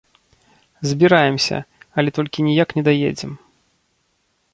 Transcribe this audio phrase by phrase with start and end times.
[0.91, 1.57] Збіраемся,
[1.97, 3.31] але толькі ніяк не даедзем.